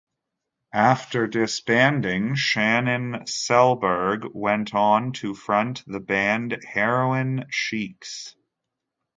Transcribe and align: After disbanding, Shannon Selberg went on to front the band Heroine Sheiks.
After 0.73 1.27
disbanding, 1.27 2.33
Shannon 2.33 3.25
Selberg 3.27 4.31
went 4.33 4.73
on 4.73 5.11
to 5.11 5.35
front 5.35 5.83
the 5.85 5.99
band 5.99 6.57
Heroine 6.67 7.45
Sheiks. 7.51 8.33